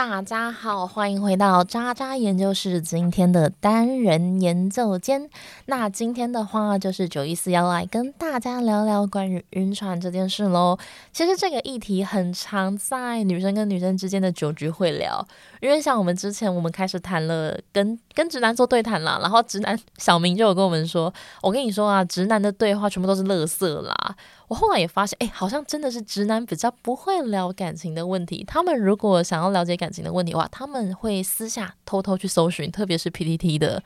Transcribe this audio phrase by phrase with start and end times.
[0.00, 5.28] 大家好，欢迎回到渣渣研究室今天的单人研究间。
[5.66, 10.78] 那今天的话，就是九一四要来跟大家聊聊关于晕船这件事喽。
[11.12, 15.22] 其实这个议题很常在女生跟女生之间的酒局会聊，
[15.60, 21.12] 因为像我们之前我们开始谈了跟跟直男做对谈啦，然后直男小明就有跟我们说
[21.42, 24.16] ：“我跟你说啊，直男的对话全部都是垃圾啦。”
[24.48, 28.42] 我后来也发现，哎，好像真的是直男比较不会聊感情的问题。
[28.48, 33.82] 他们如果想要了解感情的问题的话，他们会私下偷偷去搜寻，特别是 PTT 的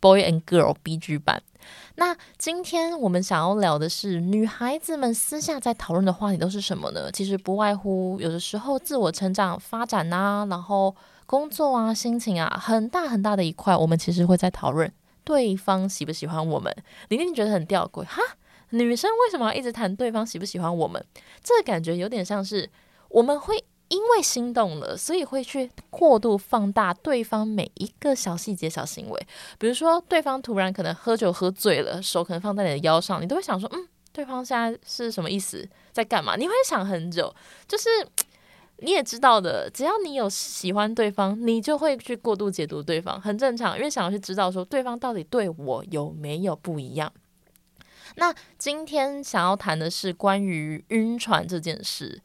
[0.00, 1.42] Boy and Girl BG 版。
[1.94, 7.10] 那今天我们想要聊的是，女孩子们私下在讨论的话题都是什么呢？
[7.12, 10.94] 其实不外乎有的时候自我成长发展呐，然后
[11.26, 16.74] 工作啊、心情啊，很大很大的一块，我们其实会在讨论对方喜不喜欢我们。
[17.08, 18.20] 玲玲觉得很吊诡哈。
[18.70, 21.04] 女生为什么要一直谈对方喜不喜欢我们？
[21.44, 22.68] 这个感觉有点像是
[23.10, 29.26] 我们会因为心动了，所以会去过度放大对方每一个小细节、小行为。
[29.58, 37.34] 比如说，对方突然可能喝酒喝醉了，手可能放在你的腰上，你都会想说：“嗯，对方现在是什么意思，在干嘛？”你会想很久。
[37.68, 37.90] 就是
[38.80, 47.12] 你也知道的，只要你有喜欢对方，你就会去过度解读对方，很正常，因为想要去知道说对方到底对我有没有不一样。
[48.16, 52.22] 那今天想要谈的是关于晕船这件事，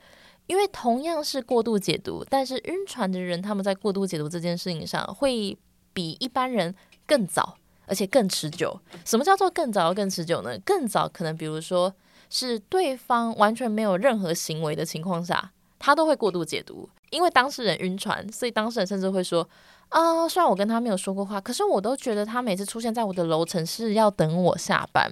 [0.48, 5.58] 因为同样是过度解读，但是晕船的人他们在过度解读这件事情上会
[5.94, 6.74] 比一般人
[7.06, 8.80] 更早，而且更持久。
[9.06, 10.58] 什么叫做更早更持久呢？
[10.66, 11.94] 更早可能比如说
[12.30, 19.48] 是对方完全没有任何行为的情况下，他都会过度解读，因为当事人晕船，所以当事人甚至会说
[19.90, 25.12] 啊，虽然我跟他没有说过话，可是我都觉得他每次出现在我的楼层是要等我下班。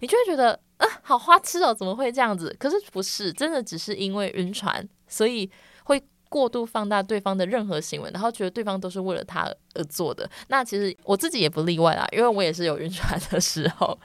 [0.00, 2.54] 你就会觉得啊，好花痴哦，怎么会这样子？
[2.58, 5.50] 可是不是，真的只是因为晕船，所以
[5.84, 10.28] 会过度放大对方的任何行为，然后觉得对方都是为了他而做的。
[10.48, 13.98] 那其实我自己也不例外啦，因为我也是有晕船的时候。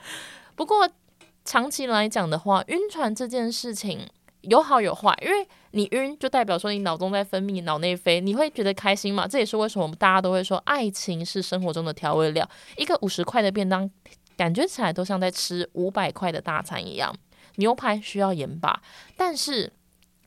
[0.55, 0.87] 不过
[1.43, 4.07] 长期来讲的话，晕船这件事情
[4.41, 9.27] 有好有坏，因为你晕就代表说你脑中在分泌脑内啡，你会觉得开心嘛？
[9.27, 13.89] 这也是为什么大家都会说爱情是生活中的调味料，一个五十块的便当。
[14.41, 17.15] 感觉起来都像在吃五百块的大餐一样，
[17.57, 18.81] 牛排需要盐巴，
[19.15, 19.71] 但是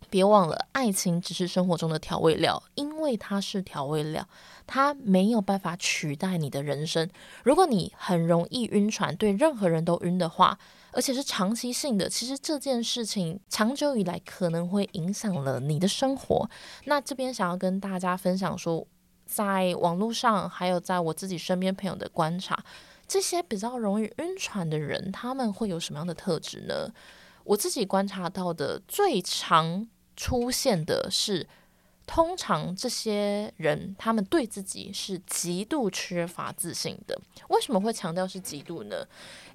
[0.09, 4.25] 别忘了，爱情只是生活中的调味料，因为它是调味料，
[4.69, 7.11] 它没有办法取代你的人生。
[7.43, 10.57] 如果你很容易晕船，对任何人都晕的话，
[10.93, 16.49] 而且是长期性的，其实这件事情长久以来可能会影响了你的生活。
[16.85, 18.87] 那这边想要跟大家分享说，
[19.27, 22.65] 在网络上还有在我自己身边朋友的观察。
[23.07, 26.93] 这些比较容易晕船的人，他们会有什么样的特质呢？
[27.45, 31.47] 我自己观察到的最常出现的是，
[32.07, 37.21] 通常这些人他们对自己是极度缺乏自信的。
[37.49, 39.07] 为什么会强调是极度呢？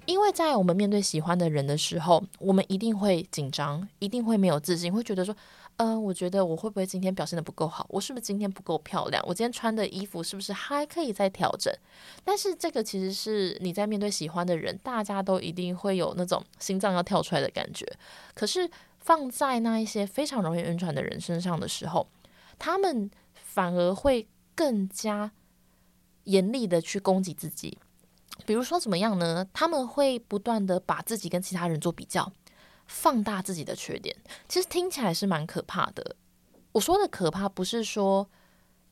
[0.06, 5.34] 因为在我们面对喜欢的人的时候，我们一定会紧张，一定会没有自信，会觉得说。
[5.80, 7.86] 嗯，我觉得我会不会今天表现的不够好？
[7.88, 9.24] 我是不是今天不够漂亮？
[9.26, 11.72] 我今天穿的衣服是不是还可以再调整？
[12.22, 17.90] 但是这个其实是你在面对喜欢的人，大家都一定会有那种心脏要跳出来的感觉。
[18.34, 22.06] 可是放在那一些非常容易晕船的人身上的时候，
[22.58, 25.32] 他们反而会更加
[26.24, 27.78] 严厉的去攻击自己。
[28.44, 29.46] 比如说怎么样呢？
[29.54, 32.30] 他们会不断的把自己跟其他人做比较。
[32.90, 34.14] 放大自己的缺点，
[34.48, 36.16] 其实听起来是蛮可怕的。
[36.72, 38.28] 我说的可怕，不是说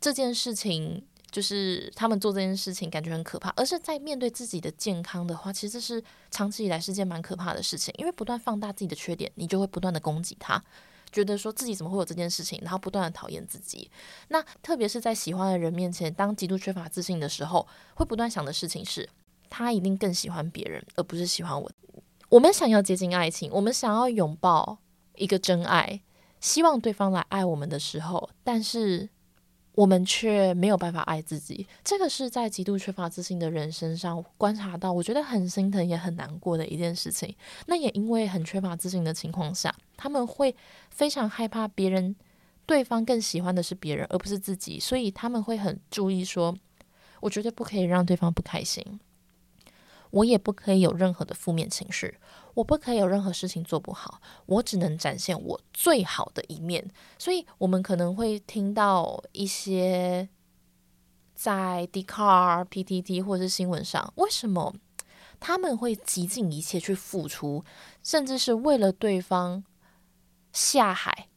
[0.00, 7.92] 这件事情就是他们做这件事情感觉很可怕，而是在面对自己的健康的话，其实这是长期以来是件蛮可怕的事情。
[7.98, 10.62] 因为不断放大自己的缺点，你就会不断的攻击他，
[11.10, 13.90] 觉得说自己怎么会有这件事情，然后不断的讨厌自己。
[14.28, 19.08] 那特别是在喜欢的人面前，当极度缺乏自信的时候，会不断想的事情是，
[19.50, 21.70] 他一定更喜欢别人，而不是喜欢我。
[22.30, 24.78] 我们想要接近爱情，我们想要拥抱
[25.16, 26.02] 一个真爱，
[26.40, 29.08] 希望对方来爱我们的时候，但是
[29.72, 31.66] 我们却没有办法爱自己。
[31.82, 37.34] 这个是在极度缺乏自信的人身上观察到，我觉得很心疼也很难过的一件事情。
[37.66, 40.54] 那也因为很缺乏自信的情况下，他们会
[40.90, 42.14] 非常害怕别人，
[42.66, 46.54] 对方更喜欢的是别人而不是自己，所以他们会很注意说，
[47.20, 49.00] 我绝对不可以让对方不开心。
[50.10, 52.18] 我也不可以有任何的负面情绪，
[52.54, 56.90] 我不可以有任何事情做不好，我只能展现我最好的一面。
[57.18, 60.28] 所以，我们可能会听到一些
[61.34, 64.74] 在 d c a r PTT 或者是新闻上，为什么
[65.38, 67.64] 他们会极尽一切去付出，
[68.02, 69.62] 甚至是为了对方
[70.52, 71.28] 下海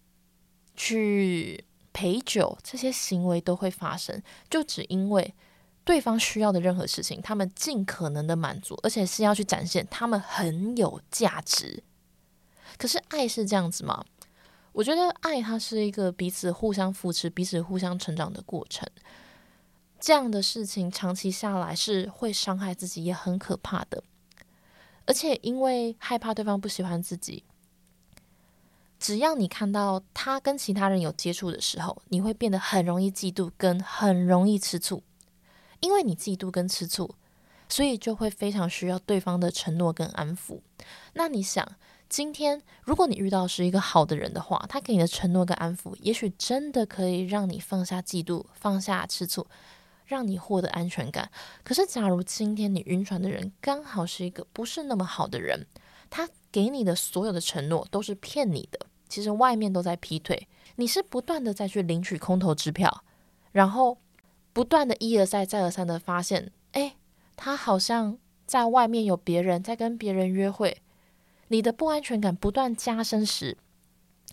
[0.76, 5.36] 去陪酒这些行为都会发生，就只因为
[5.84, 11.84] 对方需要的任何事情，他们尽可能的满足，而且是要去展现他们很有价值。
[12.78, 14.04] 可是爱是这样子吗？
[14.74, 18.88] 我觉得爱它是一个彼此互相扶持、彼此互相成长的过程。
[20.00, 24.04] 这样的事情长期下来是会伤害自己，也很可怕的。
[25.06, 27.44] 而且因为害怕对方不喜欢自己。
[28.98, 35.04] 只要你看到他跟其他人有接触的时候，你会变得很容易嫉妒，跟很容易吃醋。
[35.82, 37.14] 因为你嫉妒跟吃醋，
[37.68, 40.62] 所以就会非常需要对方的承诺跟安抚。
[41.14, 41.68] 那你想，
[42.08, 49.46] 今天如果你遇到是一个好的人的话，他给你的承诺跟安抚，也许真的可以让你放下嫉妒，放下吃醋，
[50.06, 51.30] 让你获得安全感。
[51.64, 55.66] 可是，假如今天你晕船的人刚好是一个不是那么好的人，
[56.10, 58.80] 他给你的所有的承诺都是骗你的。
[59.08, 60.48] 其实外面都在劈腿，
[60.78, 63.04] 你是不断的再去领取空头支票，
[63.52, 63.98] 然后
[64.54, 66.96] 不断的一而再再而三的发现，哎，
[67.36, 70.82] 他好像在外面有别人在跟别人约会，
[71.48, 73.58] 你的不安全感不断加深时，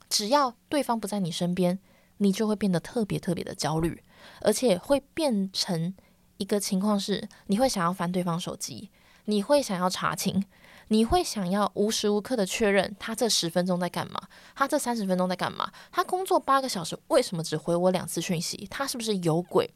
[0.09, 1.79] 只要对方不在你身边，
[2.19, 4.03] 你就会变得特别特别的焦虑，
[4.41, 5.95] 而且会变成
[6.39, 8.91] 一个情况是，你会想要翻对方手机，
[9.27, 10.45] 你会想要查清。
[10.91, 14.23] 你会想要无时无刻的确认他这十分钟在干嘛？
[14.55, 15.71] 他这三十分钟在干嘛？
[15.93, 18.67] 他工作八个小时，为什么只回我两次讯息？
[18.71, 19.69] 他是不是有鬼？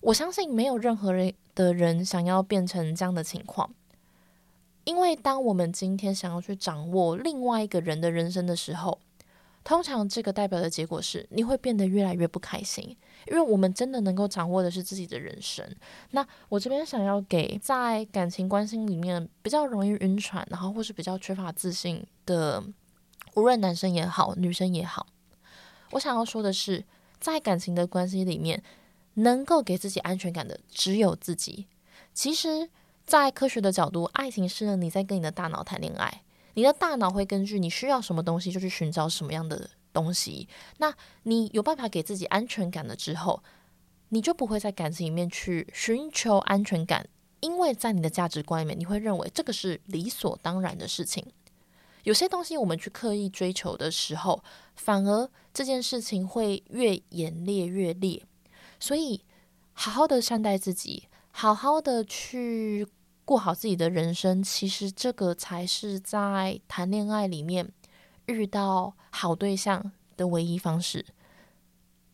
[0.00, 3.70] 我相信没有任何人的人想要变成这样的情况，
[4.84, 8.98] 因为当我们今天想要去掌握另外一个人的人生的时候。
[9.68, 12.96] 通常这个代表的结果是，你会变得越来越不开心，
[13.26, 15.68] 因为我们真的能够掌握的是自己的人生。
[16.12, 22.62] 那我这边想要给在感情关系里面比较容易晕船，然后或是比较缺乏自信的，
[23.34, 25.04] 无论男生也好，女生也好，
[25.90, 26.84] 我想要说的是，
[27.18, 28.62] 在感情的关系里面，
[29.16, 31.66] 能够给自己安全感的只有自己。
[32.14, 32.70] 其实，
[33.04, 36.22] 在科学的角度，爱情是你在跟你的大脑谈恋爱。
[36.54, 40.48] 你的大脑会根据你需要什么东西，就去寻找什么样的东西。
[40.78, 43.42] 那你有办法给自己安全感了之后，
[44.08, 47.06] 你就不会在感情里面去寻求安全感，
[47.40, 51.24] 因为在你的价值观里面，你会认为这个是理所当然的事情。
[52.04, 54.42] 有些东西我们去刻意追求的时候，
[54.76, 58.22] 反而这件事情会越演烈越烈。
[58.80, 59.22] 所以，
[59.72, 62.86] 好好的善待自己，好好的去。
[63.26, 67.72] 过好自己的人生，其实这个才是在谈恋爱里面
[68.26, 71.04] 遇到好对象的唯一方式。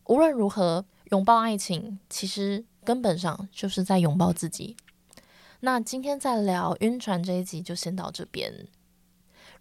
[0.05, 4.75] 无论如何，拥抱爱情，其实根本上就是在拥抱自己。
[5.59, 8.67] 那今天再聊晕船这一集就先到这边。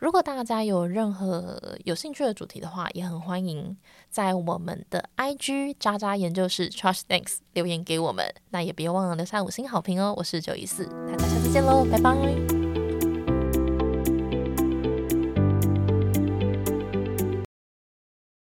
[0.03, 3.77] 如果大家有任何有兴趣的主题的话，也很欢迎
[4.11, 8.27] 在我们的 IG 渣渣研究室 Trust Thanks 留言给我们。
[8.51, 10.13] 那也别忘了留下五星好评哦。
[10.17, 12.62] 我是九一四，大家下次见喽，拜拜。